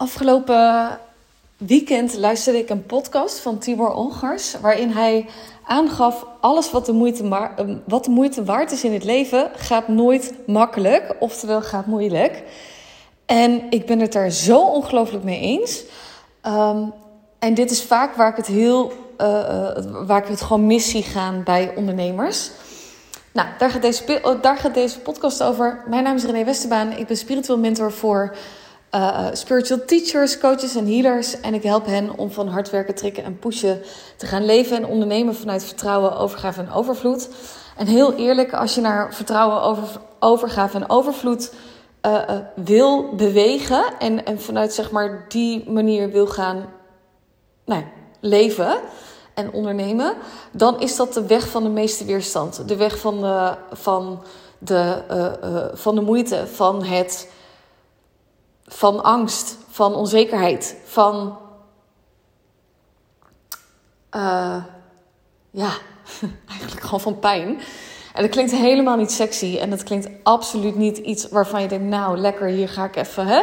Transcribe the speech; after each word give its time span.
Afgelopen 0.00 0.98
weekend 1.56 2.16
luisterde 2.16 2.58
ik 2.58 2.70
een 2.70 2.86
podcast 2.86 3.38
van 3.38 3.58
Tibor 3.58 3.92
Olgers, 3.92 4.60
waarin 4.60 4.90
hij 4.90 5.26
aangaf: 5.64 6.26
alles 6.40 6.70
wat 6.70 6.86
de, 6.86 6.92
moeite 6.92 7.28
wat 7.86 8.04
de 8.04 8.10
moeite 8.10 8.44
waard 8.44 8.72
is 8.72 8.84
in 8.84 8.92
het 8.92 9.04
leven, 9.04 9.50
gaat 9.56 9.88
nooit 9.88 10.34
makkelijk, 10.46 11.16
oftewel 11.18 11.62
gaat 11.62 11.86
moeilijk. 11.86 12.42
En 13.26 13.62
ik 13.70 13.86
ben 13.86 14.00
het 14.00 14.12
daar 14.12 14.30
zo 14.30 14.60
ongelooflijk 14.60 15.24
mee 15.24 15.40
eens. 15.40 15.82
Ehm, 16.40 16.82
en 17.38 17.54
dit 17.54 17.70
is 17.70 17.82
vaak 17.82 18.14
waar 18.14 18.30
ik 18.30 18.36
het 18.36 18.46
heel, 18.46 18.92
uh, 19.18 19.68
waar 20.06 20.22
ik 20.22 20.28
het 20.28 20.40
gewoon 20.40 20.66
mis 20.66 20.90
zie 20.90 21.02
gaan 21.02 21.42
bij 21.44 21.72
ondernemers. 21.76 22.50
Nou, 23.32 23.48
daar 23.58 23.70
gaat, 23.70 23.82
deze, 23.82 24.38
daar 24.40 24.56
gaat 24.56 24.74
deze 24.74 24.98
podcast 24.98 25.42
over. 25.42 25.82
Mijn 25.88 26.02
naam 26.02 26.16
is 26.16 26.24
René 26.24 26.44
Westerbaan. 26.44 26.92
Ik 26.92 27.06
ben 27.06 27.16
spiritueel 27.16 27.58
mentor 27.58 27.92
voor 27.92 28.36
uh, 28.94 29.26
spiritual 29.32 29.80
teachers, 29.86 30.38
coaches 30.38 30.76
en 30.76 30.86
healers. 30.86 31.40
En 31.40 31.54
ik 31.54 31.62
help 31.62 31.86
hen 31.86 32.18
om 32.18 32.30
van 32.30 32.48
hard 32.48 32.70
werken, 32.70 32.94
trekken 32.94 33.24
en 33.24 33.38
pushen 33.38 33.82
te 34.16 34.26
gaan 34.26 34.44
leven 34.44 34.76
en 34.76 34.86
ondernemen 34.86 35.34
vanuit 35.34 35.64
vertrouwen, 35.64 36.16
overgave 36.16 36.60
en 36.60 36.72
overvloed. 36.72 37.28
En 37.76 37.86
heel 37.86 38.14
eerlijk, 38.14 38.52
als 38.52 38.74
je 38.74 38.80
naar 38.80 39.14
vertrouwen, 39.14 39.62
over, 39.62 40.00
overgave 40.18 40.76
en 40.76 40.90
overvloed 40.90 41.54
uh, 42.06 42.22
wil 42.54 43.14
bewegen 43.14 43.84
en, 43.98 44.24
en 44.24 44.40
vanuit 44.40 44.72
zeg 44.72 44.90
maar 44.90 45.24
die 45.28 45.70
manier 45.70 46.10
wil 46.10 46.26
gaan 46.26 46.66
nou, 47.64 47.84
leven 48.20 48.78
en 49.34 49.52
ondernemen, 49.52 50.14
dan 50.52 50.80
is 50.80 50.96
dat 50.96 51.14
de 51.14 51.26
weg 51.26 51.48
van 51.48 51.62
de 51.62 51.68
meeste 51.68 52.04
weerstand. 52.04 52.68
De 52.68 52.76
weg 52.76 52.98
van 52.98 53.20
de, 53.20 53.54
van 53.72 54.22
de, 54.58 55.02
van 55.74 55.94
de 55.94 56.00
moeite, 56.00 56.46
van 56.46 56.84
het 56.84 57.28
van 58.72 59.02
angst, 59.02 59.56
van 59.68 59.94
onzekerheid, 59.94 60.76
van. 60.84 61.38
Uh, 64.16 64.64
ja, 65.50 65.70
eigenlijk 66.50 66.80
gewoon 66.80 67.00
van 67.00 67.18
pijn. 67.18 67.60
En 68.14 68.22
dat 68.22 68.30
klinkt 68.30 68.52
helemaal 68.52 68.96
niet 68.96 69.12
sexy. 69.12 69.58
En 69.60 69.70
dat 69.70 69.82
klinkt 69.82 70.08
absoluut 70.22 70.76
niet 70.76 70.98
iets 70.98 71.28
waarvan 71.28 71.62
je 71.62 71.68
denkt: 71.68 71.84
Nou, 71.84 72.18
lekker, 72.18 72.46
hier 72.46 72.68
ga 72.68 72.84
ik 72.84 72.96
even. 72.96 73.26
Hè? 73.26 73.42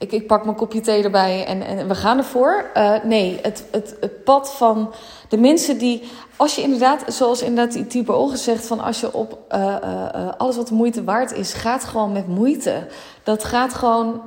Ik, 0.00 0.12
ik 0.12 0.26
pak 0.26 0.44
mijn 0.44 0.56
kopje 0.56 0.80
thee 0.80 1.02
erbij 1.02 1.44
en, 1.46 1.62
en 1.62 1.88
we 1.88 1.94
gaan 1.94 2.18
ervoor. 2.18 2.70
Uh, 2.76 2.94
nee, 3.02 3.38
het, 3.42 3.64
het, 3.70 3.96
het 4.00 4.24
pad 4.24 4.52
van 4.52 4.92
de 5.28 5.36
mensen 5.36 5.78
die, 5.78 6.02
als 6.36 6.54
je 6.54 6.62
inderdaad, 6.62 7.04
zoals 7.06 7.42
inderdaad 7.42 7.74
die 7.74 7.86
type 7.86 8.12
ogen 8.12 8.38
zegt, 8.38 8.66
van 8.66 8.80
als 8.80 9.00
je 9.00 9.12
op 9.12 9.38
uh, 9.52 9.76
uh, 9.84 10.28
alles 10.36 10.56
wat 10.56 10.68
de 10.68 10.74
moeite 10.74 11.04
waard 11.04 11.32
is, 11.32 11.52
gaat 11.52 11.84
gewoon 11.84 12.12
met 12.12 12.28
moeite. 12.28 12.86
Dat 13.22 13.44
gaat 13.44 13.74
gewoon, 13.74 14.20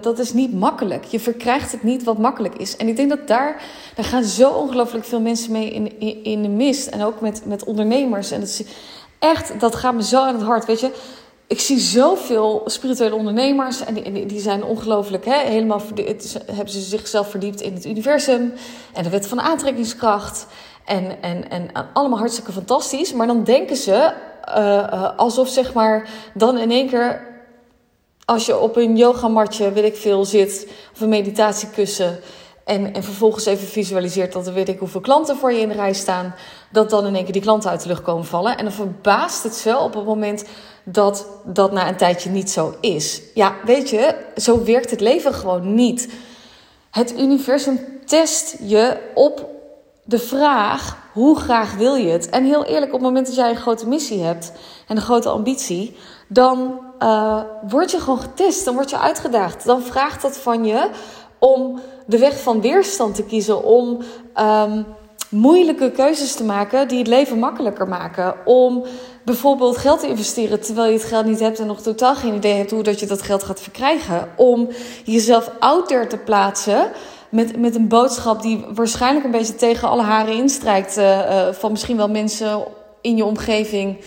dat 0.00 0.18
is 0.18 0.32
niet 0.32 0.54
makkelijk. 0.54 1.04
Je 1.04 1.20
verkrijgt 1.20 1.72
het 1.72 1.82
niet 1.82 2.04
wat 2.04 2.18
makkelijk 2.18 2.54
is. 2.54 2.76
En 2.76 2.88
ik 2.88 2.96
denk 2.96 3.08
dat 3.08 3.28
daar, 3.28 3.62
daar 3.94 4.04
gaan 4.04 4.24
zo 4.24 4.50
ongelooflijk 4.50 5.04
veel 5.04 5.20
mensen 5.20 5.52
mee 5.52 5.70
in, 5.70 6.00
in, 6.00 6.24
in 6.24 6.42
de 6.42 6.48
mist. 6.48 6.86
En 6.86 7.02
ook 7.02 7.20
met, 7.20 7.42
met 7.44 7.64
ondernemers. 7.64 8.30
En 8.30 8.40
dat 8.40 8.48
is 8.48 8.64
echt, 9.18 9.60
dat 9.60 9.74
gaat 9.74 9.94
me 9.94 10.02
zo 10.02 10.22
aan 10.22 10.34
het 10.34 10.44
hart. 10.44 10.64
Weet 10.64 10.80
je, 10.80 10.90
ik 11.46 11.60
zie 11.60 11.78
zoveel 11.78 12.62
spirituele 12.66 13.14
ondernemers 13.14 13.84
en 13.84 13.94
die, 13.94 14.26
die 14.26 14.40
zijn 14.40 14.64
ongelooflijk, 14.64 15.24
hè, 15.24 15.38
helemaal 15.38 15.82
hebben 16.46 16.68
ze 16.68 16.80
zichzelf 16.80 17.30
verdiept 17.30 17.60
in 17.60 17.74
het 17.74 17.84
universum 17.84 18.52
en 18.92 19.02
de 19.02 19.10
wet 19.10 19.26
van 19.26 19.40
aantrekkingskracht. 19.40 20.46
En, 20.84 21.22
en, 21.22 21.50
en 21.50 21.70
allemaal 21.92 22.18
hartstikke 22.18 22.52
fantastisch. 22.52 23.12
Maar 23.12 23.26
dan 23.26 23.44
denken 23.44 23.76
ze 23.76 24.12
uh, 24.48 25.18
alsof 25.18 25.48
zeg 25.48 25.72
maar 25.72 26.08
dan 26.34 26.58
in 26.58 26.70
één 26.70 26.88
keer 26.88 27.32
als 28.24 28.46
je 28.46 28.58
op 28.58 28.76
een 28.76 28.96
yogamatje, 28.96 29.72
weet 29.72 29.84
ik 29.84 29.96
veel, 29.96 30.24
zit 30.24 30.68
of 30.92 31.00
een 31.00 31.08
meditatiekussen 31.08 32.20
en, 32.64 32.94
en 32.94 33.02
vervolgens 33.02 33.46
even 33.46 33.66
visualiseert 33.66 34.32
dat 34.32 34.46
er 34.46 34.54
weet 34.54 34.68
ik 34.68 34.78
hoeveel 34.78 35.00
klanten 35.00 35.36
voor 35.36 35.52
je 35.52 35.60
in 35.60 35.68
de 35.68 35.74
rij 35.74 35.92
staan, 35.92 36.34
dat 36.74 36.90
dan 36.90 37.06
in 37.06 37.14
één 37.14 37.24
keer 37.24 37.32
die 37.32 37.42
klanten 37.42 37.70
uit 37.70 37.82
de 37.82 37.88
lucht 37.88 38.02
komen 38.02 38.24
vallen. 38.24 38.56
En 38.56 38.64
dan 38.64 38.72
verbaast 38.72 39.42
het 39.42 39.54
zo 39.54 39.78
op 39.78 39.94
het 39.94 40.04
moment 40.04 40.44
dat 40.84 41.26
dat 41.44 41.72
na 41.72 41.88
een 41.88 41.96
tijdje 41.96 42.30
niet 42.30 42.50
zo 42.50 42.74
is. 42.80 43.22
Ja, 43.34 43.54
weet 43.64 43.90
je, 43.90 44.14
zo 44.36 44.64
werkt 44.64 44.90
het 44.90 45.00
leven 45.00 45.34
gewoon 45.34 45.74
niet. 45.74 46.12
Het 46.90 47.18
universum 47.18 47.80
test 48.04 48.56
je 48.60 49.10
op 49.14 49.48
de 50.04 50.18
vraag: 50.18 50.96
hoe 51.12 51.38
graag 51.38 51.74
wil 51.74 51.94
je 51.94 52.10
het? 52.10 52.28
En 52.28 52.44
heel 52.44 52.64
eerlijk, 52.64 52.92
op 52.92 52.98
het 52.98 53.08
moment 53.08 53.26
dat 53.26 53.34
jij 53.34 53.50
een 53.50 53.56
grote 53.56 53.88
missie 53.88 54.22
hebt 54.22 54.52
en 54.88 54.96
een 54.96 55.02
grote 55.02 55.28
ambitie, 55.28 55.96
dan 56.28 56.80
uh, 56.98 57.40
word 57.68 57.90
je 57.90 57.98
gewoon 57.98 58.20
getest, 58.20 58.64
dan 58.64 58.74
word 58.74 58.90
je 58.90 58.98
uitgedaagd. 58.98 59.64
Dan 59.64 59.82
vraagt 59.82 60.22
dat 60.22 60.36
van 60.36 60.64
je 60.64 60.90
om 61.38 61.80
de 62.06 62.18
weg 62.18 62.40
van 62.40 62.60
weerstand 62.60 63.14
te 63.14 63.24
kiezen, 63.24 63.64
om 63.64 64.02
um, 64.36 64.86
moeilijke 65.28 65.90
keuzes 65.90 66.34
te 66.34 66.44
maken 66.44 66.88
die 66.88 66.98
het 66.98 67.06
leven 67.06 67.38
makkelijker 67.38 67.88
maken. 67.88 68.34
Om 68.44 68.84
bijvoorbeeld 69.24 69.76
geld 69.76 70.00
te 70.00 70.08
investeren 70.08 70.60
terwijl 70.60 70.86
je 70.86 70.98
het 70.98 71.06
geld 71.06 71.26
niet 71.26 71.40
hebt 71.40 71.58
en 71.58 71.66
nog 71.66 71.80
totaal 71.80 72.14
geen 72.14 72.34
idee 72.34 72.54
hebt 72.54 72.70
hoe 72.70 72.82
dat 72.82 73.00
je 73.00 73.06
dat 73.06 73.22
geld 73.22 73.42
gaat 73.42 73.60
verkrijgen. 73.60 74.28
Om 74.36 74.68
jezelf 75.04 75.50
out 75.58 75.88
there 75.88 76.06
te 76.06 76.18
plaatsen 76.18 76.90
met, 77.28 77.58
met 77.58 77.74
een 77.74 77.88
boodschap 77.88 78.42
die 78.42 78.64
waarschijnlijk 78.74 79.24
een 79.24 79.30
beetje 79.30 79.54
tegen 79.54 79.88
alle 79.88 80.02
haren 80.02 80.34
instrijkt. 80.34 80.98
Uh, 80.98 81.18
uh, 81.18 81.52
van 81.52 81.70
misschien 81.70 81.96
wel 81.96 82.08
mensen 82.08 82.64
in 83.00 83.16
je 83.16 83.24
omgeving. 83.24 83.98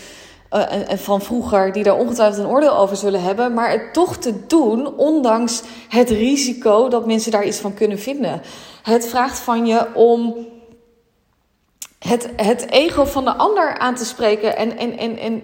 Uh, 0.52 0.90
en 0.90 0.98
van 0.98 1.20
vroeger, 1.20 1.72
die 1.72 1.82
daar 1.82 1.98
ongetwijfeld 1.98 2.44
een 2.44 2.50
oordeel 2.50 2.76
over 2.76 2.96
zullen 2.96 3.22
hebben, 3.22 3.54
maar 3.54 3.70
het 3.70 3.92
toch 3.92 4.16
te 4.16 4.46
doen, 4.46 4.96
ondanks 4.96 5.62
het 5.88 6.10
risico 6.10 6.88
dat 6.88 7.06
mensen 7.06 7.30
daar 7.30 7.46
iets 7.46 7.58
van 7.58 7.74
kunnen 7.74 7.98
vinden. 7.98 8.42
Het 8.82 9.06
vraagt 9.08 9.38
van 9.38 9.66
je 9.66 9.94
om 9.94 10.34
het, 11.98 12.30
het 12.36 12.70
ego 12.70 13.04
van 13.04 13.24
de 13.24 13.34
ander 13.34 13.78
aan 13.78 13.94
te 13.94 14.04
spreken 14.04 14.56
en, 14.56 14.78
en, 14.78 15.18
en, 15.18 15.42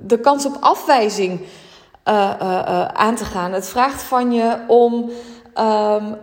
de, 0.00 0.20
kans 0.20 0.46
op 0.46 0.56
afwijzing 0.60 1.40
uh, 1.40 2.30
uh, 2.42 2.84
aan 2.84 3.14
te 3.14 3.24
gaan. 3.24 3.52
Het 3.52 3.68
vraagt 3.68 4.02
van 4.02 4.32
je 4.32 4.56
om 4.66 5.10
um, 5.54 6.16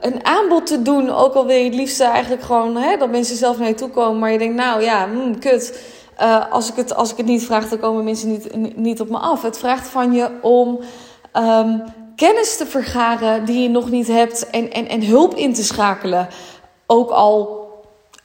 een 0.00 0.26
aanbod 0.26 0.66
te 0.66 0.82
doen, 0.82 1.10
ook 1.10 1.34
al 1.34 1.46
wil 1.46 1.56
je 1.56 1.64
het 1.64 1.74
liefst 1.74 2.00
eigenlijk 2.00 2.42
gewoon 2.42 2.76
hè, 2.76 2.96
dat 2.96 3.10
mensen 3.10 3.36
zelf 3.36 3.58
naar 3.58 3.68
je 3.68 3.74
toe 3.74 3.90
komen, 3.90 4.18
maar 4.18 4.32
je 4.32 4.38
denkt, 4.38 4.54
nou 4.54 4.82
ja, 4.82 5.08
hmm, 5.08 5.38
kut. 5.38 5.80
als, 6.50 6.70
ik 6.70 6.76
het, 6.76 6.94
als 6.94 7.10
ik 7.10 7.16
het 7.16 7.26
niet 7.26 7.44
vraag, 7.44 7.68
dan 7.68 7.78
komen 7.78 8.04
mensen 8.04 8.30
niet, 8.30 8.76
niet 8.76 9.00
op 9.00 9.08
me 9.08 9.18
af. 9.18 9.42
Het 9.42 9.58
vraagt 9.58 9.88
van 9.88 10.12
je 10.12 10.30
om 10.42 10.80
um, 11.32 11.82
kennis 12.16 12.56
te 12.56 12.66
vergaren 12.66 13.44
die 13.44 13.62
je 13.62 13.68
nog 13.68 13.90
niet 13.90 14.06
hebt 14.06 14.50
en, 14.50 14.72
en, 14.72 14.88
en 14.88 15.04
hulp 15.04 15.34
in 15.34 15.54
te 15.54 15.64
schakelen. 15.64 16.28
Ook 16.86 17.10
al 17.10 17.65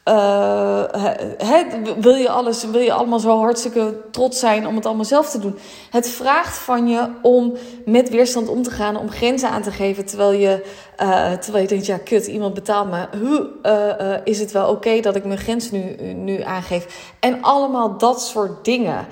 uh, 0.05 0.83
wil, 1.99 2.15
je 2.15 2.29
alles, 2.29 2.63
wil 2.63 2.81
je 2.81 2.93
allemaal 2.93 3.19
zo 3.19 3.39
hartstikke 3.39 4.01
trots 4.11 4.39
zijn 4.39 4.67
om 4.67 4.75
het 4.75 4.85
allemaal 4.85 5.05
zelf 5.05 5.29
te 5.29 5.39
doen? 5.39 5.57
Het 5.89 6.09
vraagt 6.09 6.57
van 6.57 6.87
je 6.87 7.09
om 7.21 7.53
met 7.85 8.09
weerstand 8.09 8.47
om 8.47 8.63
te 8.63 8.71
gaan, 8.71 8.97
om 8.97 9.09
grenzen 9.09 9.49
aan 9.49 9.61
te 9.61 9.71
geven. 9.71 10.05
Terwijl 10.05 10.31
je, 10.31 10.65
uh, 11.01 11.31
terwijl 11.31 11.63
je 11.63 11.69
denkt, 11.69 11.85
ja, 11.85 11.97
kut, 11.97 12.27
iemand 12.27 12.53
betaalt 12.53 12.89
me. 12.89 13.07
Hoe 13.19 13.49
uh, 13.63 14.15
is 14.23 14.39
het 14.39 14.51
wel 14.51 14.69
oké 14.69 14.99
dat 14.99 15.15
ik 15.15 15.25
mijn 15.25 15.39
grens 15.39 15.71
nu, 15.71 15.95
nu 16.13 16.41
aangeef? 16.41 17.13
En 17.19 17.41
allemaal 17.41 17.97
dat 17.97 18.21
soort 18.21 18.65
dingen. 18.65 19.07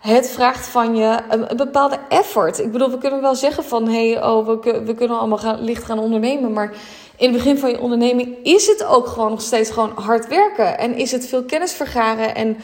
Het 0.00 0.30
vraagt 0.30 0.66
van 0.66 0.96
je 0.96 1.18
een, 1.28 1.50
een, 1.50 1.56
bepaalde 1.56 1.98
effort. 2.08 2.58
Ik 2.58 2.72
bedoel, 2.72 2.90
we 2.90 2.98
kunnen 2.98 3.20
wel 3.20 3.34
zeggen 3.34 3.64
van 3.64 3.88
hé, 3.88 4.10
hey, 4.10 4.24
oh, 4.24 4.46
we, 4.46 4.82
we 4.84 4.94
kunnen 4.94 5.18
allemaal 5.18 5.38
gaan, 5.38 5.60
licht 5.60 5.84
gaan 5.84 5.98
ondernemen. 5.98 6.52
Maar 6.52 6.72
in 7.16 7.28
het 7.28 7.36
begin 7.36 7.58
van 7.58 7.70
je 7.70 7.80
onderneming 7.80 8.36
is 8.42 8.66
het 8.66 8.84
ook 8.84 9.06
gewoon 9.06 9.30
nog 9.30 9.42
steeds 9.42 9.70
gewoon 9.70 9.92
hard 9.94 10.28
werken. 10.28 10.78
En 10.78 10.94
is 10.94 11.12
het 11.12 11.26
veel 11.26 11.44
kennis 11.44 11.72
vergaren. 11.72 12.34
En 12.34 12.56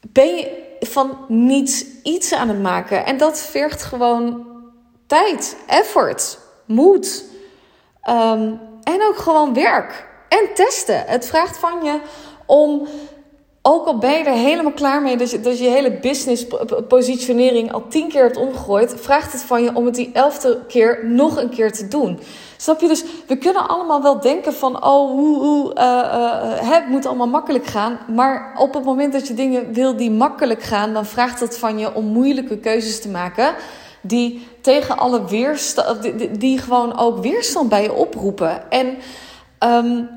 ben 0.00 0.26
je 0.26 0.68
van 0.80 1.18
niets 1.28 1.84
iets 2.02 2.32
aan 2.32 2.48
het 2.48 2.62
maken. 2.62 3.04
En 3.04 3.16
dat 3.16 3.40
vergt 3.40 3.82
gewoon 3.82 4.46
tijd, 5.06 5.56
effort, 5.66 6.38
moed. 6.66 7.24
Um, 8.08 8.60
en 8.82 9.02
ook 9.02 9.16
gewoon 9.16 9.54
werk. 9.54 10.08
En 10.28 10.48
testen. 10.54 11.04
Het 11.06 11.26
vraagt 11.26 11.58
van 11.58 11.84
je 11.84 12.00
om 12.46 12.88
ook 13.62 13.86
al 13.86 13.98
ben 13.98 14.10
je 14.10 14.24
er 14.24 14.32
helemaal 14.32 14.72
klaar 14.72 15.02
mee 15.02 15.16
dat 15.16 15.30
je, 15.30 15.40
dat 15.40 15.58
je 15.58 15.68
hele 15.68 15.92
business 15.92 16.46
positionering 16.88 17.72
al 17.72 17.88
tien 17.88 18.08
keer 18.08 18.22
hebt 18.22 18.36
omgegooid, 18.36 18.94
vraagt 18.96 19.32
het 19.32 19.42
van 19.42 19.62
je 19.62 19.74
om 19.74 19.86
het 19.86 19.94
die 19.94 20.10
elfde 20.12 20.60
keer 20.68 21.06
nog 21.06 21.36
een 21.36 21.48
keer 21.48 21.72
te 21.72 21.88
doen. 21.88 22.20
Snap 22.60 22.80
je? 22.80 22.88
Dus 22.88 23.04
we 23.26 23.36
kunnen 23.36 23.68
allemaal 23.68 24.02
wel 24.02 24.20
denken 24.20 24.54
van, 24.54 24.84
oh, 24.84 25.10
hoe, 25.10 25.38
hoe, 25.38 25.74
uh, 25.74 25.84
uh, 25.84 26.70
het 26.70 26.88
moet 26.88 27.06
allemaal 27.06 27.28
makkelijk 27.28 27.66
gaan. 27.66 27.98
Maar 28.14 28.54
op 28.58 28.74
het 28.74 28.84
moment 28.84 29.12
dat 29.12 29.28
je 29.28 29.34
dingen 29.34 29.72
wil 29.72 29.96
die 29.96 30.10
makkelijk 30.10 30.62
gaan, 30.62 30.92
dan 30.92 31.06
vraagt 31.06 31.40
het 31.40 31.58
van 31.58 31.78
je 31.78 31.94
om 31.94 32.04
moeilijke 32.04 32.58
keuzes 32.58 33.00
te 33.00 33.08
maken. 33.08 33.54
Die 34.00 34.46
tegen 34.60 34.98
alle 34.98 35.24
weerstand, 35.24 36.02
die, 36.02 36.30
die 36.30 36.58
gewoon 36.58 36.98
ook 36.98 37.18
weerstand 37.18 37.68
bij 37.68 37.82
je 37.82 37.92
oproepen. 37.92 38.70
En 38.70 38.96
um, 39.58 40.08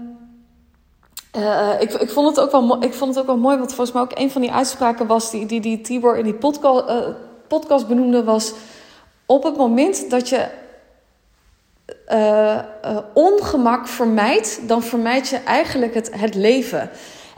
uh, 1.38 1.69
ik, 1.80 1.94
ik, 1.94 2.10
vond 2.10 2.28
het 2.28 2.40
ook 2.40 2.51
wel, 2.51 2.84
ik 2.84 2.94
vond 2.94 3.10
het 3.10 3.19
ook 3.19 3.30
wel 3.30 3.38
mooi, 3.38 3.57
want 3.57 3.74
volgens 3.74 3.92
mij 3.92 4.01
ook 4.01 4.19
een 4.19 4.31
van 4.31 4.42
die 4.42 4.51
uitspraken 4.51 5.07
was 5.07 5.31
die, 5.31 5.45
die, 5.45 5.62
die 5.62 5.81
Tibor 5.81 6.18
in 6.18 6.24
die 6.24 6.34
podcast, 6.34 6.84
podcast 7.48 7.88
benoemde, 7.88 8.24
was 8.24 8.54
op 9.25 9.44
het 9.44 9.57
moment 9.57 10.10
dat 10.10 10.30
je 10.30 10.62
uh, 12.11 12.59
ongemak 13.13 13.88
vermijdt, 13.88 14.59
dan 14.67 14.83
vermijd 14.83 15.27
je 15.27 15.38
eigenlijk 15.38 15.94
het, 15.94 16.09
het 16.19 16.35
leven. 16.35 16.89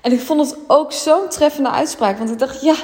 En 0.01 0.11
ik 0.11 0.21
vond 0.21 0.39
het 0.39 0.57
ook 0.67 0.91
zo'n 0.91 1.29
treffende 1.29 1.69
uitspraak. 1.69 2.17
Want 2.17 2.29
ik 2.29 2.39
dacht, 2.39 2.61
ja, 2.61 2.75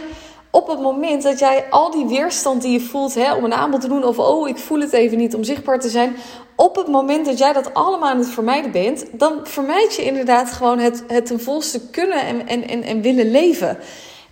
op 0.51 0.68
het 0.68 0.80
moment 0.80 1.24
dat 1.24 1.39
jij 1.39 1.66
al 1.69 1.92
die 1.92 2.06
weerstand 2.06 2.62
die 2.62 2.72
je 2.72 2.80
voelt 2.80 3.13
hè, 3.13 3.33
om 3.33 3.44
een 3.44 3.54
aanbod 3.54 3.81
te 3.81 3.88
doen, 3.88 4.04
of 4.04 4.19
oh, 4.19 4.50
ik 4.50 4.57
voel 4.57 4.80
het 4.80 4.94
even 4.94 5.18
niet 5.18 5.36
om 5.36 5.44
zichtbaar 5.44 5.80
te 5.80 5.89
zijn. 5.89 6.16
Op 6.56 6.75
het 6.75 6.88
moment 6.88 7.25
dat 7.25 7.38
jij 7.38 7.54
dat 7.54 7.74
allemaal 7.74 8.10
aan 8.10 8.18
het 8.18 8.30
vermijden 8.30 8.72
bent, 8.72 9.06
dan 9.12 9.39
vermijd 9.44 9.95
je 9.95 10.04
inderdaad 10.04 10.51
gewoon 10.51 10.80
het, 10.80 11.04
het 11.07 11.25
ten 11.25 11.39
volste 11.39 11.89
kunnen 11.89 12.25
en, 12.25 12.48
en, 12.48 12.68
en, 12.68 12.84
en 12.84 13.01
willen 13.01 13.31
leven. 13.31 13.77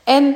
En 0.03 0.35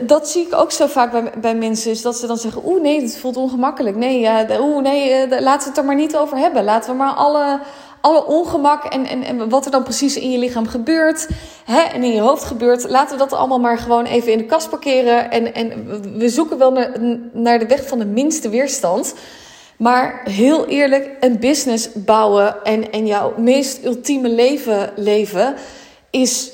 dat 0.00 0.28
zie 0.28 0.46
ik 0.46 0.54
ook 0.54 0.72
zo 0.72 0.86
vaak 0.86 1.10
bij, 1.12 1.32
bij 1.40 1.54
mensen. 1.54 1.90
Is 1.90 2.02
dat 2.02 2.16
ze 2.16 2.26
dan 2.26 2.36
zeggen: 2.36 2.62
Oeh, 2.64 2.82
nee, 2.82 3.02
het 3.02 3.16
voelt 3.16 3.36
ongemakkelijk. 3.36 3.96
Nee, 3.96 4.20
ja, 4.20 4.46
oeh, 4.60 4.82
nee, 4.82 5.26
uh, 5.26 5.40
laten 5.40 5.62
we 5.62 5.68
het 5.68 5.78
er 5.78 5.84
maar 5.84 5.94
niet 5.94 6.16
over 6.16 6.36
hebben. 6.36 6.64
Laten 6.64 6.90
we 6.90 6.96
maar 6.96 7.12
alle, 7.12 7.60
alle 8.00 8.26
ongemak 8.26 8.84
en, 8.84 9.06
en, 9.06 9.22
en 9.22 9.48
wat 9.48 9.64
er 9.64 9.70
dan 9.70 9.82
precies 9.82 10.16
in 10.16 10.30
je 10.30 10.38
lichaam 10.38 10.66
gebeurt 10.66 11.28
hè, 11.64 11.80
en 11.80 12.02
in 12.02 12.12
je 12.12 12.20
hoofd 12.20 12.44
gebeurt. 12.44 12.88
Laten 12.88 13.18
we 13.18 13.24
dat 13.24 13.32
allemaal 13.38 13.60
maar 13.60 13.78
gewoon 13.78 14.04
even 14.04 14.32
in 14.32 14.38
de 14.38 14.46
kast 14.46 14.70
parkeren. 14.70 15.30
En, 15.30 15.54
en 15.54 15.86
we 16.18 16.28
zoeken 16.28 16.58
wel 16.58 16.72
naar, 16.72 16.92
naar 17.32 17.58
de 17.58 17.66
weg 17.66 17.86
van 17.86 17.98
de 17.98 18.06
minste 18.06 18.48
weerstand. 18.48 19.14
Maar 19.76 20.20
heel 20.24 20.66
eerlijk, 20.66 21.10
een 21.20 21.38
business 21.38 21.88
bouwen 21.92 22.64
en, 22.64 22.92
en 22.92 23.06
jouw 23.06 23.34
meest 23.36 23.84
ultieme 23.84 24.28
leven 24.28 24.92
leven 24.96 25.54
is 26.10 26.50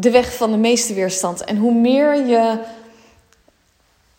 de 0.00 0.10
weg 0.10 0.36
van 0.36 0.50
de 0.50 0.56
meeste 0.56 0.94
weerstand. 0.94 1.44
En 1.44 1.56
hoe 1.56 1.74
meer 1.74 2.26
je 2.26 2.58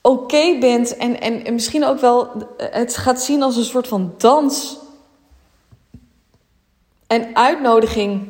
oké 0.02 0.58
bent 0.60 0.98
en, 0.98 1.22
en, 1.22 1.46
en 1.46 1.54
misschien 1.54 1.86
ook 1.86 2.00
wel 2.00 2.30
het 2.58 2.98
gaat 2.98 3.22
zien 3.22 3.44
als 3.44 3.56
een 3.56 3.64
soort 3.64 3.88
van 3.88 4.14
dans 4.18 4.78
en 7.08 7.36
uitnodiging 7.36 8.30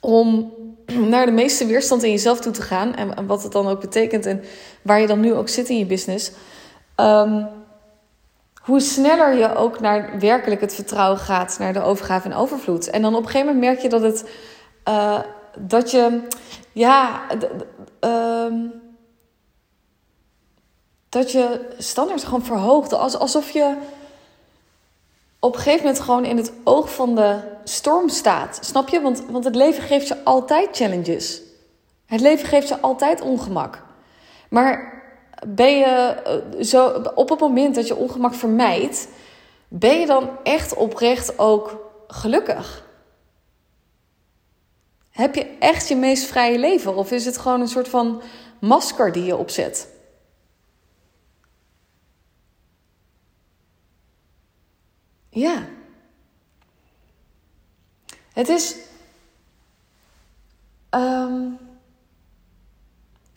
om 0.00 0.52
naar 0.86 1.26
de 1.26 1.32
meeste 1.32 1.66
weerstand 1.66 2.02
in 2.02 2.10
jezelf 2.10 2.40
toe 2.40 2.52
te 2.52 2.62
gaan 2.62 2.94
en, 2.94 3.26
wat 3.26 3.42
het 3.42 3.52
dan 3.52 3.68
ook 3.68 3.80
betekent 3.80 4.26
en 4.26 4.44
waar 4.82 5.00
je 5.00 5.06
dan 5.06 5.20
nu 5.20 5.34
ook 5.34 5.48
zit 5.48 5.68
in 5.68 5.78
je 5.78 5.86
business. 5.86 6.30
Um, 6.96 7.46
hoe 8.60 8.80
sneller 8.80 9.34
je 9.34 9.54
ook 9.54 9.80
naar 9.80 10.18
werkelijk 10.18 10.60
het 10.60 10.74
vertrouwen 10.74 11.18
gaat, 11.18 11.56
naar 11.58 11.72
de 11.72 11.82
overgave 11.82 12.28
en 12.28 12.34
overvloed. 12.34 12.90
En 12.90 13.02
dan 13.02 13.14
op 13.14 13.22
een 13.22 13.26
gegeven 13.26 13.54
moment 13.54 13.64
merk 13.64 13.80
je 13.80 13.88
dat 13.88 14.02
het. 14.02 14.28
Uh, 14.88 15.18
dat 15.58 15.90
je. 15.90 16.28
Ja. 16.72 17.22
Um, 18.00 18.82
dat 21.08 21.32
je 21.32 21.74
standaard 21.78 22.24
gewoon 22.24 22.44
verhoogt. 22.44 22.92
Alsof 22.92 23.50
je 23.50 23.76
op 25.38 25.54
een 25.54 25.60
gegeven 25.60 25.84
moment 25.84 26.02
gewoon 26.02 26.24
in 26.24 26.36
het 26.36 26.52
oog 26.64 26.94
van 26.94 27.14
de 27.14 27.38
storm 27.64 28.08
staat. 28.08 28.58
Snap 28.60 28.88
je? 28.88 29.00
Want, 29.00 29.22
want 29.28 29.44
het 29.44 29.54
leven 29.54 29.82
geeft 29.82 30.08
je 30.08 30.24
altijd 30.24 30.68
challenges. 30.76 31.40
Het 32.06 32.20
leven 32.20 32.48
geeft 32.48 32.68
je 32.68 32.80
altijd 32.80 33.20
ongemak. 33.20 33.82
Maar 34.48 35.02
ben 35.46 35.78
je 35.78 35.84
eh, 35.84 36.64
zo, 36.64 37.02
op 37.14 37.28
het 37.28 37.40
moment 37.40 37.74
dat 37.74 37.86
je 37.86 37.96
ongemak 37.96 38.34
vermijdt, 38.34 39.08
ben 39.68 40.00
je 40.00 40.06
dan 40.06 40.30
echt 40.42 40.74
oprecht 40.74 41.38
ook 41.38 41.90
gelukkig? 42.08 42.84
Heb 45.14 45.34
je 45.34 45.56
echt 45.58 45.88
je 45.88 45.96
meest 45.96 46.24
vrije 46.24 46.58
leven? 46.58 46.96
Of 46.96 47.10
is 47.10 47.24
het 47.24 47.38
gewoon 47.38 47.60
een 47.60 47.68
soort 47.68 47.88
van 47.88 48.22
masker 48.60 49.12
die 49.12 49.24
je 49.24 49.36
opzet? 49.36 49.88
Ja. 55.28 55.64
Het 58.32 58.48
is. 58.48 58.76
Um, 60.90 61.58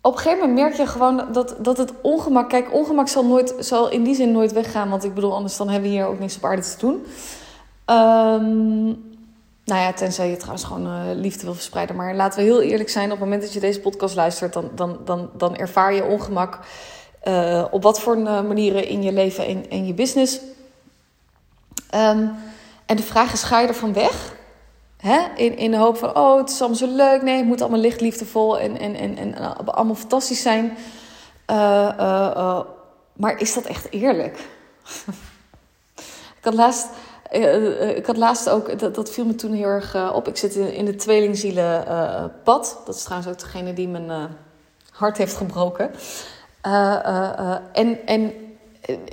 op 0.02 0.14
een 0.14 0.20
gegeven 0.20 0.48
moment 0.48 0.60
merk 0.60 0.74
je 0.74 0.88
gewoon 0.88 1.32
dat, 1.32 1.56
dat 1.60 1.78
het 1.78 1.94
ongemak. 2.02 2.50
Kijk, 2.50 2.74
ongemak 2.74 3.08
zal, 3.08 3.26
nooit, 3.26 3.54
zal 3.60 3.90
in 3.90 4.04
die 4.04 4.16
zin 4.16 4.32
nooit 4.32 4.52
weggaan. 4.52 4.90
Want 4.90 5.04
ik 5.04 5.14
bedoel, 5.14 5.34
anders 5.34 5.58
dan 5.58 5.70
hebben 5.70 5.90
we 5.90 5.96
hier 5.96 6.06
ook 6.06 6.20
niks 6.20 6.36
op 6.36 6.46
aarde 6.46 6.62
te 6.62 6.78
doen. 6.78 7.06
Um, 7.98 9.07
nou 9.68 9.82
ja, 9.82 9.94
tenzij 9.94 10.30
je 10.30 10.38
trouwens 10.38 10.64
gewoon 10.64 10.86
uh, 10.86 11.02
liefde 11.14 11.44
wil 11.44 11.54
verspreiden. 11.54 11.96
Maar 11.96 12.16
laten 12.16 12.40
we 12.40 12.46
heel 12.46 12.62
eerlijk 12.62 12.90
zijn: 12.90 13.06
op 13.06 13.12
het 13.12 13.20
moment 13.20 13.42
dat 13.42 13.54
je 13.54 13.60
deze 13.60 13.80
podcast 13.80 14.16
luistert, 14.16 14.54
dan, 14.54 14.72
dan, 14.76 15.00
dan, 15.06 15.30
dan 15.34 15.56
ervaar 15.56 15.94
je 15.94 16.06
ongemak. 16.06 16.60
Uh, 17.28 17.66
op 17.72 17.84
wat 17.84 18.00
voor 18.00 18.18
manieren 18.18 18.88
in 18.88 19.04
je 19.04 19.12
leven 19.12 19.46
en 19.46 19.70
in 19.70 19.86
je 19.86 19.94
business. 19.94 20.40
Um, 21.96 22.36
en 22.86 22.96
de 22.96 23.04
vraag 23.04 23.34
is: 23.34 23.44
ga 23.44 23.60
je 23.60 23.68
ervan 23.68 23.94
weg? 23.94 24.36
Hè? 24.98 25.20
In, 25.36 25.58
in 25.58 25.72
de 25.72 25.78
hoop 25.78 25.98
van, 25.98 26.16
oh, 26.16 26.38
het 26.38 26.50
is 26.50 26.60
allemaal 26.60 26.78
zo 26.78 26.96
leuk. 26.96 27.22
Nee, 27.22 27.38
het 27.38 27.46
moet 27.46 27.62
allemaal 27.62 27.80
licht, 27.80 28.02
liefdevol 28.02 28.60
en, 28.60 28.80
en, 28.80 28.96
en, 28.96 29.18
en 29.18 29.66
allemaal 29.66 29.96
fantastisch 29.96 30.42
zijn. 30.42 30.78
Maar 33.14 33.36
is 33.38 33.54
dat 33.54 33.66
echt 33.66 33.92
eerlijk? 33.92 34.38
ik, 36.40 36.44
had 36.44 36.54
laatst, 36.54 36.88
ik 37.96 38.06
had 38.06 38.18
laatst 38.18 38.50
ook, 38.50 38.80
dat, 38.80 38.96
dat 38.96 39.10
viel 39.10 39.26
me 39.26 39.36
toen 39.36 39.54
heel 39.54 39.68
erg 39.68 40.14
op. 40.14 40.28
Ik 40.28 40.38
zit 40.38 40.56
in, 40.56 40.74
in 40.74 40.86
de 40.86 40.96
tweelingzielenpad. 40.96 42.82
dat 42.86 42.96
is 42.96 43.04
trouwens 43.04 43.32
ook 43.32 43.40
degene 43.40 43.74
die 43.74 43.88
mijn 43.88 44.30
hart 44.92 45.18
heeft 45.18 45.36
gebroken. 45.36 45.92
en, 47.74 48.06
en 48.06 48.34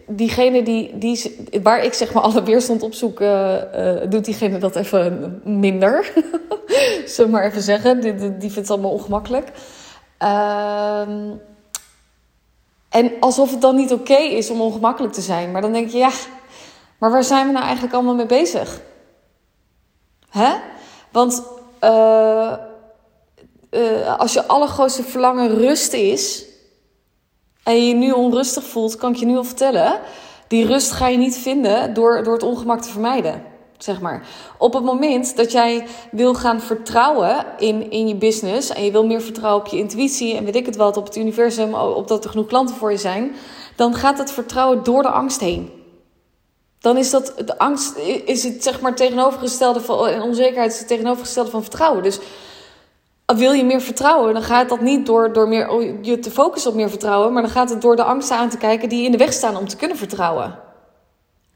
diegene 0.06 0.62
die, 0.62 0.98
die, 0.98 1.42
waar 1.62 1.84
ik 1.84 1.92
zeg 1.92 2.12
maar 2.12 2.22
alle 2.22 2.42
weerstand 2.42 2.82
op 2.82 2.94
zoek, 2.94 3.18
doet 4.08 4.24
diegene 4.24 4.58
dat 4.58 4.76
even 4.76 5.40
minder. 5.44 6.12
Zullen 7.06 7.30
maar 7.30 7.44
even 7.44 7.62
zeggen. 7.62 8.00
Die, 8.00 8.14
die 8.14 8.50
vindt 8.50 8.54
het 8.54 8.70
allemaal 8.70 8.90
ongemakkelijk. 8.90 9.52
Uh, 10.22 11.08
en 12.88 13.12
alsof 13.20 13.50
het 13.50 13.60
dan 13.60 13.76
niet 13.76 13.92
oké 13.92 14.16
is 14.16 14.50
om 14.50 14.60
ongemakkelijk 14.60 15.12
te 15.12 15.20
zijn. 15.20 15.50
Maar 15.50 15.62
dan 15.62 15.72
denk 15.72 15.90
je, 15.90 15.98
ja, 15.98 16.10
maar 17.04 17.12
waar 17.12 17.24
zijn 17.24 17.46
we 17.46 17.52
nou 17.52 17.64
eigenlijk 17.64 17.94
allemaal 17.94 18.14
mee 18.14 18.26
bezig? 18.26 18.80
Hè? 20.28 20.54
Want 21.10 21.42
uh, 21.80 22.52
als 24.18 24.32
je 24.32 24.46
allergrootste 24.46 25.02
verlangen 25.02 25.54
rust 25.54 25.92
is 25.92 26.44
en 27.62 27.76
je 27.76 27.88
je 27.88 27.94
nu 27.94 28.10
onrustig 28.10 28.64
voelt, 28.64 28.96
kan 28.96 29.12
ik 29.12 29.16
je 29.16 29.26
nu 29.26 29.36
al 29.36 29.44
vertellen. 29.44 30.00
Die 30.48 30.66
rust 30.66 30.90
ga 30.92 31.08
je 31.08 31.16
niet 31.16 31.36
vinden 31.36 31.94
door, 31.94 32.22
door 32.22 32.32
het 32.32 32.42
ongemak 32.42 32.80
te 32.80 32.90
vermijden. 32.90 33.42
Zeg 33.78 34.00
maar. 34.00 34.26
Op 34.58 34.72
het 34.72 34.84
moment 34.84 35.36
dat 35.36 35.52
jij 35.52 35.86
wil 36.10 36.34
gaan 36.34 36.60
vertrouwen 36.60 37.46
in, 37.58 37.90
in 37.90 38.08
je 38.08 38.14
business. 38.14 38.70
En 38.70 38.84
je 38.84 38.90
wil 38.90 39.06
meer 39.06 39.22
vertrouwen 39.22 39.64
op 39.64 39.70
je 39.70 39.78
intuïtie. 39.78 40.36
En 40.36 40.44
weet 40.44 40.56
ik 40.56 40.66
het 40.66 40.76
wat, 40.76 40.96
op 40.96 41.04
het 41.04 41.16
universum. 41.16 41.74
Op 41.74 42.08
dat 42.08 42.24
er 42.24 42.30
genoeg 42.30 42.46
klanten 42.46 42.76
voor 42.76 42.90
je 42.90 42.98
zijn. 42.98 43.34
Dan 43.76 43.94
gaat 43.94 44.18
het 44.18 44.30
vertrouwen 44.32 44.84
door 44.84 45.02
de 45.02 45.08
angst 45.08 45.40
heen. 45.40 45.82
Dan 46.84 46.96
is 46.96 47.10
dat, 47.10 47.32
de 47.44 47.58
angst 47.58 47.96
is 48.24 48.44
het 48.44 48.62
zeg 48.62 48.80
maar 48.80 48.94
tegenovergestelde 48.94 49.80
van, 49.80 50.22
onzekerheid 50.22 50.72
is 50.72 50.78
het 50.78 50.88
tegenovergestelde 50.88 51.50
van 51.50 51.62
vertrouwen. 51.62 52.02
Dus 52.02 52.18
wil 53.26 53.52
je 53.52 53.64
meer 53.64 53.80
vertrouwen, 53.80 54.34
dan 54.34 54.42
gaat 54.42 54.68
dat 54.68 54.80
niet 54.80 55.06
door, 55.06 55.32
door 55.32 55.48
meer, 55.48 55.68
oh, 55.68 56.04
je 56.04 56.18
te 56.18 56.30
focussen 56.30 56.70
op 56.70 56.76
meer 56.76 56.88
vertrouwen, 56.88 57.32
maar 57.32 57.42
dan 57.42 57.50
gaat 57.50 57.70
het 57.70 57.80
door 57.80 57.96
de 57.96 58.02
angsten 58.02 58.36
aan 58.36 58.48
te 58.48 58.56
kijken 58.56 58.88
die 58.88 59.04
in 59.04 59.10
de 59.10 59.18
weg 59.18 59.32
staan 59.32 59.56
om 59.56 59.68
te 59.68 59.76
kunnen 59.76 59.96
vertrouwen. 59.96 60.58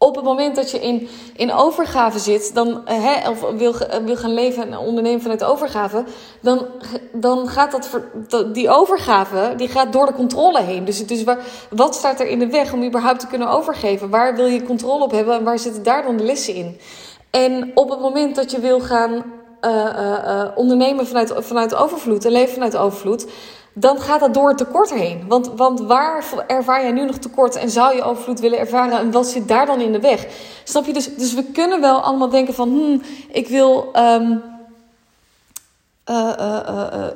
Op 0.09 0.15
het 0.15 0.25
moment 0.25 0.57
dat 0.57 0.71
je 0.71 0.81
in, 0.81 1.09
in 1.37 1.53
overgave 1.53 2.19
zit, 2.19 2.55
dan, 2.55 2.87
eh, 2.87 3.05
hè, 3.05 3.31
of 3.31 3.41
wil, 3.41 3.75
wil 4.05 4.17
gaan 4.17 4.35
leven 4.35 4.63
en 4.63 4.79
ondernemen 4.79 5.21
vanuit 5.21 5.45
overgave, 5.45 6.05
dan, 6.41 6.67
dan 7.13 7.49
gaat 7.49 7.89
dat, 8.29 8.55
die 8.55 8.71
overgave 8.71 9.53
die 9.57 9.69
gaat 9.69 9.93
door 9.93 10.07
de 10.07 10.13
controle 10.13 10.61
heen. 10.61 10.85
Dus, 10.85 11.07
dus 11.07 11.25
wat 11.71 11.95
staat 11.95 12.21
er 12.21 12.27
in 12.27 12.39
de 12.39 12.47
weg 12.47 12.73
om 12.73 12.85
überhaupt 12.85 13.21
te 13.21 13.27
kunnen 13.27 13.51
overgeven? 13.51 14.11
Waar 14.11 14.37
wil 14.37 14.47
je 14.47 14.63
controle 14.63 15.05
op 15.05 15.11
hebben 15.11 15.35
en 15.35 15.45
waar 15.45 15.59
zitten 15.59 15.83
daar 15.83 16.03
dan 16.03 16.17
de 16.17 16.25
lessen 16.25 16.55
in? 16.55 16.79
En 17.31 17.71
op 17.75 17.91
het 17.91 18.01
moment 18.01 18.37
dat 18.37 18.51
je 18.51 18.61
wil 18.61 18.81
gaan 18.81 19.25
uh, 19.65 20.45
ondernemen 20.55 21.07
vanuit, 21.07 21.33
vanuit 21.37 21.75
overvloed 21.75 22.25
en 22.25 22.33
leven 22.33 22.55
vanuit 22.55 22.77
overvloed, 22.77 23.27
dan 23.73 24.01
gaat 24.01 24.21
dat 24.21 24.35
door 24.35 24.49
het 24.49 24.59
tekort 24.59 24.93
heen. 24.93 25.25
Want, 25.29 25.51
want 25.57 25.81
waar 25.81 26.25
ervaar 26.47 26.83
jij 26.83 26.93
nu 26.93 27.05
nog 27.05 27.17
tekort 27.17 27.57
en 27.57 27.71
zou 27.71 27.97
je 27.97 28.03
overvloed 28.03 28.41
willen 28.41 28.59
ervaren 28.59 28.99
en 28.99 29.11
wat 29.11 29.27
zit 29.27 29.49
daar 29.49 29.67
dan 29.67 29.81
in 29.81 29.93
de 29.93 30.01
weg? 30.01 30.27
Snap 30.65 30.87
je? 30.87 30.93
Dus, 30.93 31.15
dus 31.17 31.35
we 31.35 31.45
kunnen 31.45 31.81
wel 31.81 32.01
allemaal 32.01 32.29
denken 32.29 32.55
van, 32.55 32.69
hmm, 32.69 33.03
ik 33.29 33.49
wil. 33.49 33.91
Um, 33.97 34.43